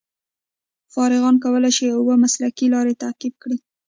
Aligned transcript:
فارغان 0.93 1.35
کولای 1.43 1.73
شي 1.77 1.85
اوه 1.99 2.13
مسلکي 2.23 2.67
لارې 2.73 2.99
تعقیب 3.03 3.33
کړي. 3.41 3.57